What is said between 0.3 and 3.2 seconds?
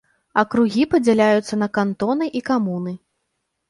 Акругі падзяляюцца на кантоны і камуны.